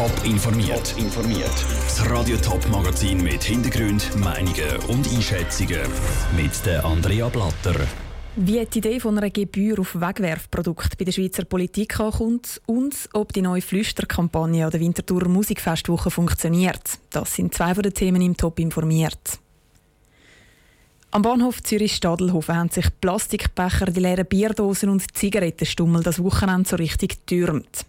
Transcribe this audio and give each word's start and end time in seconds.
Top 0.00 0.24
informiert. 0.24 0.94
informiert. 0.96 1.52
Das 1.84 2.08
Radio 2.08 2.38
Top 2.38 2.66
Magazin 2.70 3.22
mit 3.22 3.44
Hintergrund, 3.44 4.16
Meinungen 4.16 4.78
und 4.88 5.06
Einschätzungen 5.06 5.82
mit 6.34 6.64
der 6.64 6.82
Andrea 6.86 7.28
Blatter. 7.28 7.74
Wie 8.34 8.64
die 8.64 8.78
Idee 8.78 8.98
von 8.98 9.18
einer 9.18 9.28
Gebühr 9.28 9.78
auf 9.78 9.94
Wegwerfprodukte 9.94 10.96
bei 10.96 11.04
der 11.04 11.12
Schweizer 11.12 11.44
Politik 11.44 12.00
ankommt 12.00 12.62
und 12.64 13.10
ob 13.12 13.34
die 13.34 13.42
neue 13.42 13.60
Flüsterkampagne 13.60 14.64
an 14.64 14.70
der 14.70 14.80
Winterthur 14.80 15.28
Musikfestwoche 15.28 16.10
funktioniert. 16.10 16.98
Das 17.10 17.34
sind 17.34 17.52
zwei 17.52 17.74
von 17.74 17.82
den 17.82 17.92
Themen 17.92 18.22
im 18.22 18.34
Top 18.34 18.58
informiert. 18.58 19.38
Am 21.12 21.22
Bahnhof 21.22 21.60
Zürich-Stadelhofen 21.64 22.54
haben 22.54 22.68
sich 22.68 22.86
Plastikbecher, 23.00 23.86
die 23.86 23.98
leeren 23.98 24.26
Bierdosen 24.26 24.90
und 24.90 25.02
Zigarettenstummel 25.16 26.04
das 26.04 26.22
Wochenende 26.22 26.68
so 26.68 26.76
richtig 26.76 27.26
getürmt. 27.26 27.84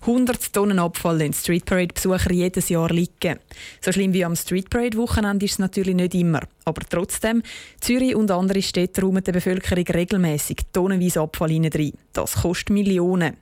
100 0.00 0.54
Tonnen 0.54 0.78
Abfall 0.78 1.20
in 1.20 1.34
Street 1.34 1.66
Parade-Besucher 1.66 2.32
jedes 2.32 2.70
Jahr 2.70 2.88
liegen. 2.88 3.38
So 3.82 3.92
schlimm 3.92 4.14
wie 4.14 4.24
am 4.24 4.36
Street 4.36 4.70
Parade-Wochenende 4.70 5.44
ist 5.44 5.52
es 5.52 5.58
natürlich 5.58 5.94
nicht 5.94 6.14
immer. 6.14 6.40
Aber 6.64 6.80
trotzdem, 6.88 7.42
Zürich 7.78 8.16
und 8.16 8.30
andere 8.30 8.62
Städte 8.62 9.02
räumen 9.02 9.22
der 9.22 9.32
Bevölkerung 9.32 9.84
regelmäßig 9.84 10.58
tonnenweise 10.72 11.20
Abfall 11.20 11.50
rein. 11.50 11.92
Das 12.14 12.40
kostet 12.40 12.70
Millionen. 12.70 13.36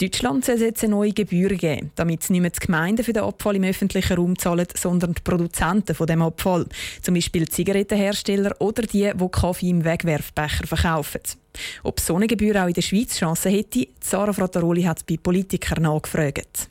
In 0.00 0.08
Deutschland 0.08 0.44
soll 0.44 0.56
es 0.56 0.60
jetzt 0.60 0.82
eine 0.82 0.90
neue 0.90 1.12
Gebühr 1.12 1.50
geben, 1.50 1.92
damit 1.94 2.22
es 2.22 2.30
nicht 2.30 2.40
mehr 2.40 2.50
die 2.50 2.58
Gemeinden 2.58 3.04
für 3.04 3.12
den 3.12 3.22
Abfall 3.22 3.54
im 3.54 3.62
öffentlichen 3.62 4.16
Raum 4.16 4.36
zahlen, 4.36 4.66
sondern 4.74 5.14
die 5.14 5.22
Produzenten 5.22 5.94
von 5.94 6.08
dem 6.08 6.20
Abfall. 6.20 6.66
Zum 7.00 7.14
Beispiel 7.14 7.48
Zigarettenhersteller 7.48 8.60
oder 8.60 8.82
die, 8.82 9.12
die 9.14 9.28
Kaffee 9.28 9.68
im 9.68 9.84
Wegwerfbecher 9.84 10.66
verkaufen. 10.66 11.20
Ob 11.84 12.00
so 12.00 12.16
eine 12.16 12.26
Gebühr 12.26 12.60
auch 12.60 12.66
in 12.66 12.74
der 12.74 12.82
Schweiz 12.82 13.16
Chancen 13.16 13.52
hätte, 13.52 13.86
Sarah 14.00 14.32
Frattaroli 14.32 14.82
hat 14.82 15.06
bei 15.06 15.16
Politikern 15.16 15.84
nachgefragt. 15.84 16.68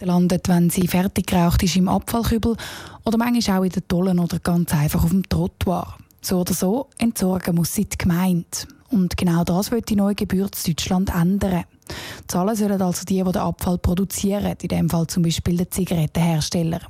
Landet, 0.00 0.48
wenn 0.48 0.70
sie 0.70 0.86
fertig 0.86 1.26
geraucht 1.26 1.64
ist, 1.64 1.76
im 1.76 1.88
Abfallkübel 1.88 2.56
oder 3.04 3.18
manchmal 3.18 3.58
auch 3.58 3.64
in 3.64 3.70
den 3.70 3.88
Tollen 3.88 4.18
oder 4.20 4.38
ganz 4.38 4.72
einfach 4.72 5.02
auf 5.02 5.10
dem 5.10 5.28
Trottoir. 5.28 5.96
So 6.20 6.40
oder 6.40 6.54
so, 6.54 6.88
entsorgen 6.98 7.56
muss 7.56 7.74
sie 7.74 7.86
die 7.86 7.98
Gemeinde. 7.98 8.46
Und 8.90 9.16
genau 9.16 9.42
das 9.42 9.70
wird 9.72 9.88
die 9.88 9.96
neue 9.96 10.14
Gebühr 10.14 10.44
in 10.44 10.72
Deutschland 10.72 11.12
ändern. 11.12 11.64
Zahlen 12.28 12.56
sollen 12.56 12.80
also 12.80 13.04
die, 13.04 13.22
die 13.22 13.32
den 13.32 13.36
Abfall 13.36 13.78
produzieren, 13.78 14.56
in 14.60 14.68
dem 14.68 14.90
Fall 14.90 15.06
zum 15.06 15.22
Beispiel 15.22 15.56
der 15.56 15.70
Zigarettenhersteller. 15.70 16.80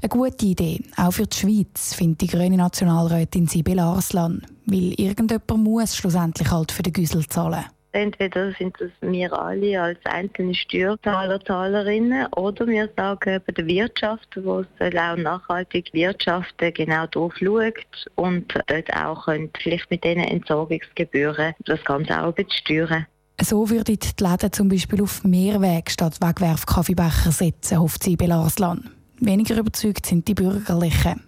Eine 0.00 0.08
gute 0.08 0.46
Idee, 0.46 0.80
auch 0.96 1.12
für 1.12 1.26
die 1.26 1.36
Schweiz, 1.36 1.94
findet 1.94 2.22
die 2.22 2.26
grüne 2.26 2.56
Nationalrätin 2.56 3.46
Sibyl 3.46 3.78
Arslan. 3.78 4.42
Weil 4.66 4.94
irgendjemand 4.96 5.58
muss 5.58 5.96
schlussendlich 5.96 6.50
halt 6.50 6.72
für 6.72 6.82
den 6.82 6.92
Güssel 6.92 7.26
zahlen. 7.28 7.64
Entweder 7.94 8.52
sind 8.52 8.80
es 8.80 8.90
wir 9.02 9.32
alle 9.38 9.80
als 9.80 9.98
einzelne 10.04 10.54
Steuerzahler, 10.54 11.44
Zahlerinnen 11.44 12.26
oder 12.32 12.66
wir 12.66 12.88
sagen 12.96 13.34
eben 13.34 13.54
der 13.54 13.66
Wirtschaft, 13.66 14.28
die 14.34 14.98
auch 14.98 15.16
nachhaltig 15.16 15.92
wirtschaften, 15.92 16.72
genau 16.72 17.06
drauf 17.06 17.34
schaut 17.36 18.06
und 18.14 18.54
dort 18.66 18.92
auch 18.96 19.26
könnt 19.26 19.58
vielleicht 19.58 19.90
mit 19.90 20.04
diesen 20.04 20.24
Entsorgungsgebühren 20.24 21.52
das 21.66 21.84
Ganze 21.84 22.24
auch 22.24 22.34
steuern. 22.48 23.06
So 23.44 23.68
würden 23.70 23.98
die 23.98 24.24
Läden 24.24 24.52
zum 24.52 24.68
Beispiel 24.68 25.02
auf 25.02 25.24
Mehrweg 25.24 25.90
statt 25.90 26.20
Wegwerfkaffeebecher 26.20 27.32
setzen, 27.32 27.80
hofft 27.80 28.04
sie 28.04 28.14
Belarslan. 28.14 28.90
Weniger 29.18 29.58
überzeugt 29.58 30.06
sind 30.06 30.28
die 30.28 30.34
Bürgerlichen. 30.34 31.22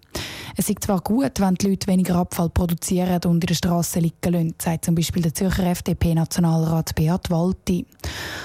Es 0.56 0.68
ist 0.68 0.84
zwar 0.84 1.00
gut, 1.00 1.40
wenn 1.40 1.56
die 1.56 1.70
Leute 1.70 1.88
weniger 1.88 2.14
Abfall 2.14 2.50
produzieren 2.50 3.20
und 3.24 3.42
in 3.42 3.48
der 3.48 3.54
Straße 3.54 3.98
liegen 3.98 4.32
lassen, 4.32 4.54
sagt 4.62 4.84
zum 4.84 4.94
Beispiel 4.94 5.22
der 5.22 5.34
Zürcher 5.34 5.66
FDP-Nationalrat 5.66 6.94
Beat 6.94 7.30
Walti. 7.30 7.84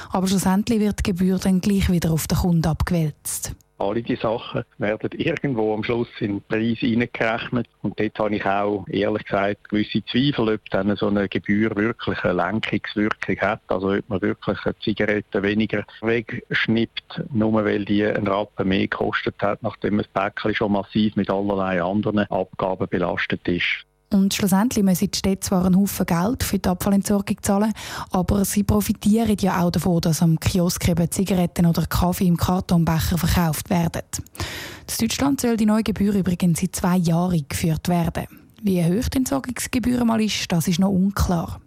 Aber 0.10 0.28
schlussendlich 0.28 0.80
wird 0.80 1.00
die 1.00 1.12
Gebühr 1.12 1.38
dann 1.38 1.62
gleich 1.62 1.92
wieder 1.92 2.12
auf 2.12 2.26
den 2.26 2.40
Kunden 2.40 2.66
abgewälzt. 2.66 3.54
Alle 3.80 4.04
diese 4.04 4.22
Sachen 4.22 4.64
werden 4.78 5.10
irgendwo 5.18 5.74
am 5.74 5.84
Schluss 5.84 6.10
in 6.20 6.34
den 6.34 6.42
Preis 6.42 6.80
hineingerechnet. 6.80 7.68
Und 7.82 8.00
dort 8.00 8.20
habe 8.20 8.36
ich 8.36 8.46
auch, 8.46 8.86
ehrlich 8.90 9.24
gesagt, 9.24 9.70
gewisse 9.70 10.04
Zweifel, 10.06 10.56
ob 10.56 10.70
dann 10.70 10.96
so 10.98 11.08
eine 11.08 11.30
Gebühr 11.30 11.74
wirklich 11.76 12.24
eine 12.24 12.34
Lenkungswirkung 12.34 13.38
hat. 13.38 13.62
Also 13.68 13.94
ob 13.94 14.10
man 14.10 14.22
wirklich 14.22 14.58
eine 14.66 14.78
Zigarette 14.80 15.42
weniger 15.44 15.86
wegschnippt, 16.02 17.24
nur 17.32 17.54
weil 17.64 17.86
die 17.86 18.06
einen 18.06 18.28
Rappen 18.28 18.68
mehr 18.68 18.88
gekostet 18.88 19.36
hat, 19.42 19.64
nachdem 19.64 19.98
das 19.98 20.08
Päckchen 20.10 20.54
schon 20.54 20.74
massiv 20.74 21.16
mit 21.16 21.30
allerlei 21.30 21.82
anderen 21.82 22.20
Abgaben 22.30 22.88
belastet 22.90 23.48
ist. 23.48 23.86
Und 24.12 24.34
schlussendlich 24.34 24.84
müssen 24.84 25.12
die 25.12 25.18
Städte 25.18 25.42
zwar 25.42 25.66
einen 25.66 25.78
Haufen 25.78 26.06
Geld 26.06 26.44
für 26.44 26.58
die 26.58 26.68
Abfallentsorgung 26.68 27.38
zahlen, 27.44 27.74
aber 28.10 28.44
sie 28.44 28.64
profitieren 28.64 29.38
ja 29.40 29.64
auch 29.64 29.70
davon, 29.70 30.02
dass 30.02 30.24
am 30.24 30.40
Kiosk 30.40 30.88
eben 30.88 31.12
Zigaretten 31.12 31.68
oder 31.68 31.86
Kaffee 31.86 32.26
im 32.26 32.38
Kartonbecher 32.38 33.20
verkauft 33.20 33.70
werden. 33.70 34.02
In 34.18 35.08
Deutschland 35.08 35.42
soll 35.42 35.58
die 35.58 35.68
neue 35.68 35.84
Gebühr 35.84 36.16
übrigens 36.16 36.64
in 36.64 36.74
zwei 36.74 36.98
Jahren 36.98 37.34
eingeführt 37.34 37.88
werden. 37.88 38.28
Wie 38.62 38.84
hoch 38.84 39.08
die 39.10 39.20
Entsorgungsgebühr 39.20 40.04
mal 40.04 40.22
ist, 40.22 40.52
das 40.52 40.68
ist 40.68 40.80
noch 40.80 40.90
unklar. 40.90 41.62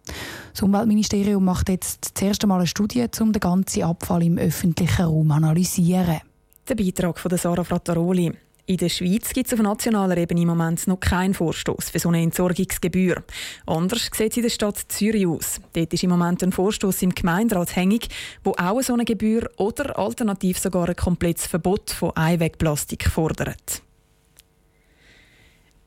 Das 0.53 0.63
Umweltministerium 0.63 1.45
macht 1.45 1.69
jetzt 1.69 2.11
das 2.15 2.23
erste 2.23 2.47
Mal 2.47 2.59
eine 2.59 2.67
Studie, 2.67 3.07
um 3.21 3.33
den 3.33 3.41
ganzen 3.41 3.85
Abfall 3.85 4.25
im 4.25 4.37
öffentlichen 4.37 5.05
Raum 5.05 5.29
zu 5.29 5.35
analysieren. 5.35 6.21
Der 6.69 6.75
Beitrag 6.75 7.19
von 7.19 7.37
Sarah 7.39 7.65
Frattaroli. 7.65 8.33
In 8.65 8.77
der 8.77 8.89
Schweiz 8.89 9.31
gibt 9.31 9.49
es 9.49 9.53
auf 9.53 9.61
nationaler 9.61 10.17
Ebene 10.17 10.43
im 10.43 10.49
Moment 10.49 10.87
noch 10.87 11.00
keinen 11.00 11.34
Vorstoß 11.34 11.91
für 11.91 11.99
so 11.99 12.11
eine 12.11 12.23
Entsorgungsgebühr. 12.23 13.25
Anders 13.67 14.09
sieht 14.15 14.31
es 14.31 14.37
in 14.37 14.43
der 14.45 14.50
Stadt 14.50 14.78
Zürich 14.87 15.27
aus. 15.27 15.61
Dort 15.73 15.93
ist 15.93 16.05
im 16.05 16.11
Moment 16.11 16.45
ein 16.45 16.53
Vorstoß 16.53 17.03
im 17.03 17.12
Gemeinderat 17.12 17.75
hängig, 17.75 18.09
wo 18.45 18.53
auch 18.53 18.81
so 18.81 18.93
eine 18.93 19.05
Gebühr 19.05 19.50
oder 19.56 19.99
alternativ 19.99 20.61
sogar 20.61 20.89
ein 20.89 20.95
komplettes 20.95 21.49
Verbot 21.49 21.91
von 21.91 22.12
Einwegplastik 22.15 23.09
fordert. 23.09 23.83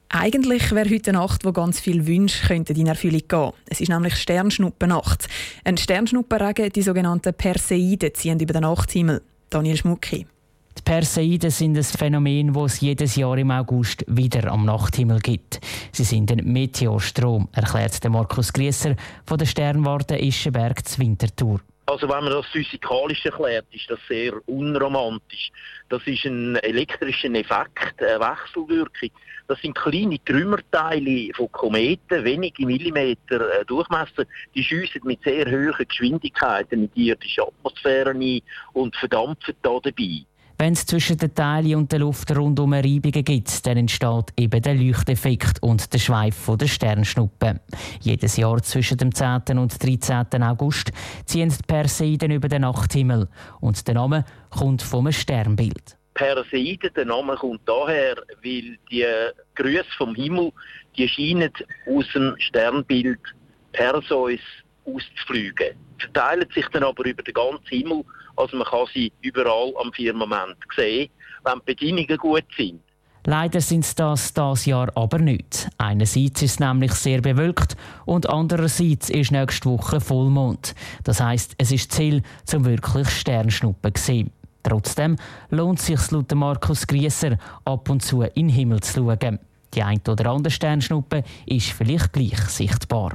Eigentlich 0.09 0.71
wäre 0.71 0.89
heute 0.89 1.11
eine 1.11 1.19
Nacht, 1.19 1.45
wo 1.45 1.53
ganz 1.53 1.79
viele 1.79 2.05
Wünsche 2.05 2.45
könnten 2.45 2.77
in 2.77 2.87
Erfüllung 2.87 3.23
gehen. 3.27 3.51
Es 3.67 3.79
ist 3.79 3.89
nämlich 3.89 4.15
Sternschnuppennacht. 4.15 5.27
Ein 5.63 5.77
Sternschnuppenregen, 5.77 6.69
die 6.71 6.81
sogenannten 6.81 7.33
Perseiden, 7.33 8.13
ziehen 8.13 8.39
über 8.39 8.53
den 8.53 8.63
Nachthimmel. 8.63 9.21
Daniel 9.49 9.77
Schmucki. 9.77 10.27
Die 10.77 10.81
Perseiden 10.81 11.49
sind 11.49 11.77
ein 11.77 11.83
Phänomen, 11.83 12.53
das 12.53 12.73
es 12.73 12.81
jedes 12.81 13.15
Jahr 13.15 13.37
im 13.37 13.51
August 13.51 14.03
wieder 14.07 14.51
am 14.51 14.65
Nachthimmel 14.65 15.19
gibt. 15.19 15.59
Sie 15.91 16.03
sind 16.03 16.31
ein 16.31 16.41
Meteorstrom, 16.43 17.47
erklärt 17.53 18.03
Markus 18.09 18.51
Grieser 18.51 18.95
von 19.25 19.37
der 19.37 19.45
Sternwarte 19.45 20.17
Ischenberg 20.17 20.85
zur 20.85 21.05
Winterthur. 21.05 21.61
Also 21.87 22.09
wenn 22.09 22.23
man 22.23 22.33
das 22.33 22.47
physikalisch 22.47 23.23
erklärt, 23.25 23.67
ist 23.71 23.89
das 23.89 23.99
sehr 24.09 24.33
unromantisch. 24.47 25.51
Das 25.89 26.01
ist 26.07 26.25
ein 26.25 26.55
elektrischer 26.57 27.29
Effekt, 27.29 28.01
eine 28.01 28.19
Wechselwirkung. 28.19 29.11
Das 29.47 29.61
sind 29.61 29.75
kleine 29.75 30.17
Trümmerteile 30.25 31.31
von 31.35 31.51
Kometen, 31.51 32.23
wenige 32.23 32.65
Millimeter 32.65 33.59
äh, 33.61 33.65
Durchmesser. 33.65 34.25
Die 34.55 34.63
schiessen 34.63 35.01
mit 35.03 35.21
sehr 35.23 35.45
hohen 35.45 35.87
Geschwindigkeiten 35.87 36.85
in 36.85 36.91
die 36.95 37.09
irdische 37.09 37.43
Atmosphäre 37.43 38.09
ein 38.09 38.41
und 38.73 38.95
verdampfen 38.95 39.53
da 39.61 39.77
dabei. 39.83 40.25
Wenn 40.57 40.71
es 40.71 40.85
zwischen 40.85 41.17
den 41.17 41.35
Teilen 41.35 41.75
und 41.75 41.91
der 41.91 41.99
Luft 41.99 42.33
rundum 42.33 42.71
Reibungen 42.71 43.25
gibt, 43.25 43.67
dann 43.67 43.75
entsteht 43.75 44.31
eben 44.37 44.61
der 44.61 44.75
Leuchteffekt 44.75 45.61
und 45.61 45.91
der 45.93 45.99
Schweif 45.99 46.49
der 46.57 46.67
Sternschnuppe. 46.67 47.59
Jedes 47.99 48.37
Jahr 48.37 48.61
zwischen 48.63 48.97
dem 48.97 49.13
10. 49.13 49.57
und 49.57 49.83
13. 49.83 50.41
August 50.43 50.93
ziehen 51.25 51.49
die 51.49 51.63
Perseiden 51.67 52.31
über 52.31 52.47
den 52.47 52.61
Nachthimmel 52.61 53.27
und 53.59 53.85
der 53.85 53.95
Name 53.95 54.23
kommt 54.49 54.81
vom 54.81 55.11
Sternbild. 55.11 55.97
Perseiden, 56.13 56.89
der 56.95 57.05
Name 57.05 57.35
kommt 57.35 57.67
daher, 57.67 58.15
weil 58.41 58.77
die 58.89 59.05
Grüße 59.55 59.83
vom 59.97 60.15
Himmel, 60.15 60.53
die 60.97 61.09
scheinen 61.09 61.51
aus 61.85 62.05
dem 62.13 62.33
Sternbild 62.39 63.19
Perseus 63.73 64.39
auszufliegen. 64.85 65.75
Verteilen 65.99 66.47
sich 66.53 66.67
dann 66.69 66.83
aber 66.83 67.05
über 67.05 67.23
den 67.23 67.33
ganzen 67.33 67.67
Himmel 67.67 68.05
also 68.35 68.57
man 68.57 68.67
kann 68.67 68.85
sie 68.93 69.11
überall 69.21 69.73
am 69.81 69.91
Firmament 69.93 70.57
sehen, 70.75 71.09
wenn 71.43 71.59
die 71.59 71.73
Bedingungen 71.73 72.17
gut 72.17 72.45
sind. 72.57 72.81
Leider 73.27 73.59
sind 73.59 73.99
das 73.99 74.33
das 74.33 74.67
Jahr 74.67 74.91
aber 74.95 75.17
nicht. 75.17 75.67
Einerseits 75.79 76.43
ist 76.43 76.51
es 76.53 76.59
nämlich 76.59 76.93
sehr 76.93 77.21
bewölkt 77.21 77.75
und 78.05 78.29
andererseits 78.29 79.09
ist 79.09 79.31
nächste 79.31 79.67
Woche 79.71 79.99
Vollmond. 79.99 80.75
Das 81.03 81.21
heißt, 81.21 81.55
es 81.57 81.71
ist 81.71 81.91
Ziel, 81.91 82.21
zum 82.43 82.65
wirklich 82.65 83.09
Sternschnuppen 83.09 83.95
zu 83.95 84.03
sehen. 84.03 84.31
Trotzdem 84.61 85.15
lohnt 85.49 85.79
es 85.79 85.87
sich 85.87 86.11
laut 86.11 86.33
Markus 86.35 86.85
Grieser 86.85 87.37
ab 87.65 87.89
und 87.89 88.03
zu 88.03 88.21
in 88.21 88.47
den 88.47 88.49
Himmel 88.49 88.81
zu 88.81 89.03
schauen. 89.03 89.39
Die 89.73 89.81
ein 89.81 90.01
oder 90.07 90.31
andere 90.31 90.51
Sternschnuppe 90.51 91.23
ist 91.47 91.71
vielleicht 91.71 92.13
gleich 92.13 92.39
sichtbar. 92.47 93.13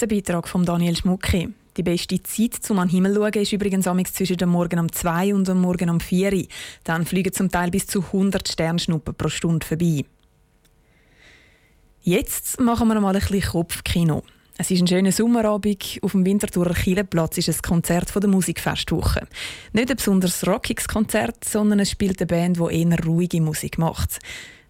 Der 0.00 0.06
Beitrag 0.06 0.48
von 0.48 0.64
Daniel 0.64 0.96
Schmucki. 0.96 1.50
Die 1.80 1.84
beste 1.84 2.22
Zeit 2.22 2.56
zum 2.60 2.78
an 2.78 2.90
Himmel 2.90 3.14
schauen 3.14 3.32
ist 3.32 3.54
übrigens 3.54 3.88
zwischen 4.12 4.36
dem 4.36 4.50
Morgen 4.50 4.80
um 4.80 4.92
2 4.92 5.34
und 5.34 5.48
dem 5.48 5.62
Morgen 5.62 5.88
um 5.88 5.98
4 5.98 6.44
Dann 6.84 7.06
fliegen 7.06 7.32
zum 7.32 7.50
Teil 7.50 7.70
bis 7.70 7.86
zu 7.86 8.02
100 8.02 8.46
Sternschnuppen 8.46 9.14
pro 9.14 9.30
Stunde 9.30 9.64
vorbei. 9.64 10.04
Jetzt 12.02 12.60
machen 12.60 12.86
wir 12.88 13.00
mal 13.00 13.16
ein 13.16 13.22
bisschen 13.22 13.52
Kopfkino. 13.52 14.22
Es 14.58 14.70
ist 14.70 14.82
ein 14.82 14.88
schöner 14.88 15.10
Sommerabend. 15.10 16.00
Auf 16.02 16.12
dem 16.12 16.26
Winterthurer 16.26 16.74
Kielenplatz 16.74 17.38
ist 17.38 17.48
ein 17.48 17.62
Konzert 17.62 18.10
von 18.10 18.20
der 18.20 18.28
Musikfestwoche. 18.28 19.26
Nicht 19.72 19.88
ein 19.88 19.96
besonders 19.96 20.46
rockiges 20.46 20.86
Konzert, 20.86 21.46
sondern 21.46 21.80
es 21.80 21.90
spielt 21.90 22.20
eine 22.20 22.26
Band, 22.26 22.58
die 22.58 22.82
eher 22.82 23.04
ruhige 23.06 23.40
Musik 23.40 23.78
macht. 23.78 24.18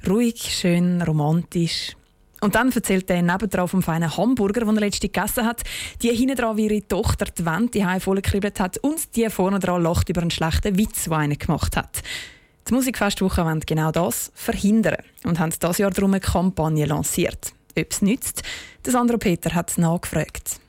Ruhig, 0.07 0.57
schön, 0.57 1.03
romantisch. 1.03 1.97
Und 2.41 2.55
dann 2.55 2.73
erzählt 2.73 3.11
er 3.11 3.23
nebendran 3.23 3.69
vom 3.69 3.83
feinen 3.83 4.17
Hamburger, 4.17 4.61
den 4.61 4.77
er 4.77 4.81
letztens 4.81 5.13
gegessen 5.13 5.45
hat, 5.45 5.63
die 6.03 6.09
hinten 6.09 6.57
wie 6.57 6.67
ihre 6.67 6.89
Tochter 6.89 7.27
die 7.27 7.45
Wände 7.45 7.71
die 7.71 8.01
vollgekribbelt 8.01 8.61
hat 8.61 8.79
und 8.79 9.15
die 9.17 9.29
vorne 9.29 9.59
dran 9.59 9.83
lacht 9.83 10.09
über 10.09 10.23
einen 10.23 10.31
schlechten 10.31 10.79
Witz, 10.79 11.05
den 11.05 11.13
einer 11.13 11.37
gemacht 11.37 11.77
hat. 11.77 12.03
Die 12.69 12.75
Musikfestwoche 12.75 13.45
wollen 13.45 13.61
genau 13.61 13.91
das 13.91 14.31
verhindern 14.35 14.97
und 15.25 15.39
haben 15.39 15.51
dieses 15.51 15.79
Jahr 15.79 15.91
darum 15.91 16.13
eine 16.13 16.21
Kampagne 16.21 16.87
lanciert. 16.87 17.53
Ob 17.79 17.91
es 17.91 18.03
nützt, 18.03 18.43
das 18.83 18.95
andere 18.95 19.19
Peter 19.19 19.55
hat 19.55 19.71
es 19.71 19.79
nachgefragt. 19.79 20.61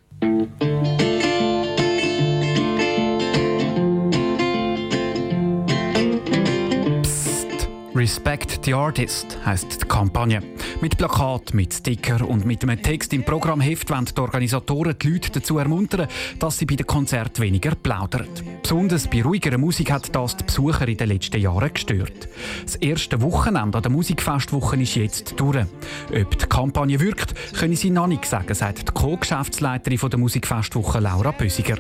Respect 8.11 8.65
the 8.65 8.73
Artist 8.73 9.37
heisst 9.45 9.83
die 9.83 9.87
Kampagne. 9.87 10.43
Mit 10.81 10.97
Plakat, 10.97 11.53
mit 11.53 11.73
Sticker 11.73 12.27
und 12.27 12.45
mit 12.45 12.61
einem 12.61 12.81
Text 12.81 13.13
im 13.13 13.23
Programmheft 13.23 13.89
wollen 13.89 14.03
die 14.03 14.19
Organisatoren 14.19 14.97
die 15.01 15.11
Leute 15.11 15.31
dazu 15.31 15.59
ermuntern, 15.59 16.09
dass 16.37 16.57
sie 16.57 16.65
bei 16.65 16.75
den 16.75 16.85
Konzerten 16.85 17.41
weniger 17.41 17.73
plaudern. 17.73 18.27
Besonders 18.71 19.09
bei 19.09 19.21
ruhigerer 19.21 19.57
Musik 19.57 19.91
hat 19.91 20.15
das 20.15 20.38
die 20.38 20.45
Besucher 20.45 20.88
in 20.88 20.95
den 20.95 21.09
letzten 21.09 21.41
Jahren 21.41 21.73
gestört. 21.73 22.29
Das 22.63 22.75
erste 22.75 23.21
Wochenende 23.21 23.77
an 23.77 23.83
der 23.83 23.91
Musikfestwoche 23.91 24.81
ist 24.81 24.95
jetzt 24.95 25.38
durch. 25.38 25.65
Ob 26.09 26.39
die 26.39 26.45
Kampagne 26.45 26.97
wirkt, 27.01 27.35
können 27.53 27.75
sie 27.75 27.89
noch 27.89 28.07
nicht 28.07 28.23
sagen, 28.23 28.53
sagt 28.53 28.88
die 28.88 28.94
Co-Geschäftsleiterin 28.94 30.09
der 30.09 30.19
Musikfestwoche 30.19 31.01
Laura 31.01 31.31
Bösiger. 31.31 31.75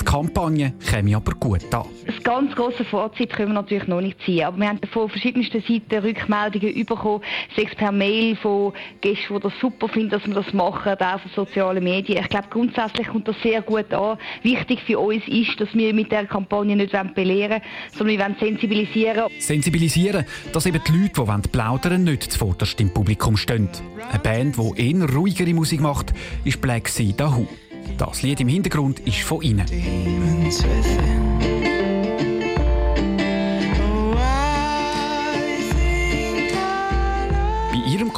Die 0.00 0.04
Kampagne 0.06 0.72
käme 0.88 1.14
aber 1.14 1.32
gut 1.32 1.74
an. 1.74 1.84
Das 2.06 2.22
ganz 2.22 2.56
große 2.56 2.86
Fazit 2.86 3.34
können 3.34 3.50
wir 3.50 3.60
natürlich 3.60 3.86
noch 3.86 4.00
nicht 4.00 4.18
ziehen, 4.24 4.46
aber 4.46 4.56
wir 4.56 4.68
haben 4.68 4.80
von 4.90 5.10
verschiedensten 5.10 5.60
Seiten 5.60 6.02
Rückmeldungen 6.02 6.86
bekommen, 6.86 7.22
sechs 7.54 7.74
per 7.74 7.92
Mail 7.92 8.34
von 8.36 8.72
Gästen, 9.02 9.34
die 9.34 9.40
das 9.40 9.52
super 9.60 9.88
finden, 9.88 10.08
dass 10.08 10.26
wir 10.26 10.34
das 10.34 10.54
machen, 10.54 10.94
auch 10.94 11.14
auf 11.14 11.20
sozialen 11.36 11.84
Medien. 11.84 12.22
Ich 12.22 12.30
glaube, 12.30 12.48
grundsätzlich 12.48 13.08
kommt 13.08 13.28
das 13.28 13.36
sehr 13.42 13.60
gut 13.60 13.92
an. 13.92 14.16
Wichtig 14.42 14.80
für 14.86 14.98
uns 14.98 15.28
ist, 15.28 15.60
dass 15.60 15.74
wir 15.74 15.92
mit 15.92 16.10
der 16.10 16.29
Kampagne 16.30 16.76
nicht 16.76 16.92
belehren 17.14 17.50
wollen, 17.50 17.62
sondern 17.92 18.18
wir 18.18 18.24
wollen 18.24 18.36
sensibilisieren. 18.40 19.30
Sensibilisieren, 19.38 20.24
dass 20.52 20.66
eben 20.66 20.80
die 20.86 20.92
Leute, 20.92 21.42
die 21.42 21.48
plaudern 21.48 22.04
nicht 22.04 22.32
zuvorderst 22.32 22.80
im 22.80 22.90
Publikum 22.90 23.36
stehen. 23.36 23.68
Eine 24.10 24.18
Band, 24.20 24.56
die 24.56 24.90
eher 24.90 25.12
ruhigere 25.12 25.52
Musik 25.52 25.80
macht, 25.80 26.14
ist 26.44 26.60
Black 26.60 26.88
Sea 26.88 27.12
Dahoo. 27.12 27.46
Das 27.98 28.22
Lied 28.22 28.40
im 28.40 28.48
Hintergrund 28.48 29.00
ist 29.00 29.20
von 29.20 29.42
ihnen. 29.42 29.66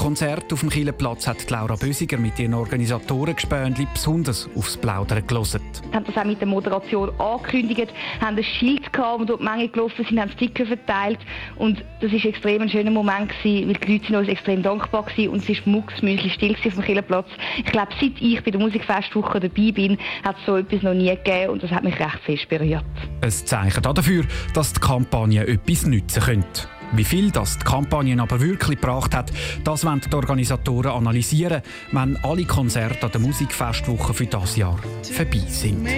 Konzert 0.03 0.53
auf 0.53 0.59
dem 0.59 0.69
Kielenplatz 0.69 1.29
hat 1.29 1.49
Laura 1.49 1.77
Bösiger 1.77 2.19
mit 2.19 2.37
ihren 2.37 2.55
Organisatoren 2.55 3.37
Gespönli 3.37 3.87
besonders 3.95 4.51
aufs 4.57 4.77
Plaudern 4.77 5.25
gelesen. 5.25 5.61
Wir 5.91 5.97
haben 5.97 6.05
das 6.05 6.17
auch 6.17 6.25
mit 6.25 6.41
der 6.41 6.49
Moderation 6.49 7.09
angekündigt, 7.21 7.95
haben 8.21 8.37
ein 8.37 8.43
Schild 8.43 8.93
gehabt, 8.93 9.21
wo 9.21 9.25
dort 9.25 9.39
die 9.39 9.45
Menge 9.45 9.69
gelaufen 9.69 10.05
sind, 10.05 10.19
haben 10.19 10.33
Sticker 10.33 10.67
verteilt 10.67 11.21
und 11.57 11.85
das 12.01 12.11
war 12.11 12.25
extrem 12.25 12.63
ein 12.63 12.69
schöner 12.69 12.91
Moment 12.91 13.29
gewesen, 13.29 13.69
weil 13.69 13.75
die 13.75 13.93
Leute 13.93 14.07
sind 14.07 14.17
uns 14.17 14.29
extrem 14.29 14.61
dankbar 14.65 15.07
waren 15.07 15.29
und 15.29 15.49
es 15.49 15.49
war 15.49 15.73
mucksmüsli 15.73 16.31
still 16.31 16.57
auf 16.57 16.75
dem 16.75 16.83
Kielenplatz. 16.83 17.29
Ich 17.59 17.67
glaube, 17.67 17.93
seit 18.01 18.21
ich 18.21 18.43
bei 18.43 18.51
der 18.51 18.61
Musikfestwoche 18.61 19.39
dabei 19.39 19.71
bin, 19.71 19.99
hat 20.25 20.35
es 20.37 20.47
so 20.47 20.57
etwas 20.57 20.83
noch 20.83 20.95
nie 20.95 21.11
gegeben 21.11 21.53
und 21.53 21.63
das 21.63 21.71
hat 21.71 21.85
mich 21.85 21.97
recht 22.01 22.19
fest 22.25 22.49
berührt. 22.49 22.85
Ein 23.21 23.31
Zeichen 23.31 23.81
dafür, 23.81 24.25
dass 24.53 24.73
die 24.73 24.81
Kampagne 24.81 25.47
etwas 25.47 25.87
nützen 25.87 26.25
könnte. 26.25 26.72
Wie 26.95 27.05
viel 27.05 27.31
das 27.31 27.57
die 27.59 27.65
Kampagne 27.65 28.21
aber 28.21 28.39
wirklich 28.41 28.79
gebracht 28.79 29.15
hat, 29.15 29.33
das 29.65 29.85
wollen 29.85 30.03
die 30.03 30.15
Organisatoren 30.15 30.91
analysieren, 30.91 31.63
wenn 31.91 32.17
alle 32.23 32.45
Konzerte 32.45 33.07
an 33.07 33.13
der 33.13 33.21
Musikfestwoche 33.21 34.13
für 34.13 34.27
das 34.27 34.57
Jahr 34.57 34.79
vorbei 35.03 35.43
sind. 35.49 35.89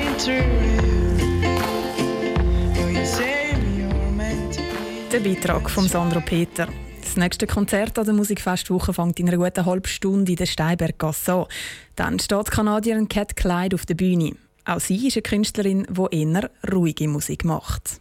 Der 5.13 5.21
Beitrag 5.21 5.69
von 5.69 5.89
Sandro 5.89 6.21
Peter. 6.21 6.69
Das 7.01 7.17
nächste 7.17 7.49
Konzert 7.49 7.99
an 7.99 8.05
der 8.05 8.15
Musikfestwoche 8.15 8.93
fängt 8.93 9.19
in 9.19 9.29
einer 9.29 9.39
guten 9.39 9.67
halben 9.67 9.89
Stunde 9.89 10.33
in 10.33 10.37
der 10.37 10.47
Steinberggasse 10.47 11.35
an. 11.35 11.47
Dann 11.97 12.19
steht 12.21 12.47
die 12.47 12.51
Kanadierin 12.51 13.09
Cat 13.09 13.35
Clyde 13.35 13.75
auf 13.75 13.85
der 13.85 13.95
Bühne. 13.95 14.37
Auch 14.65 14.81
sie 14.81 15.09
ist 15.09 15.17
eine 15.17 15.23
Künstlerin, 15.23 15.87
die 15.91 16.23
eher 16.23 16.51
ruhige 16.73 17.09
Musik 17.09 17.45
macht. 17.45 18.01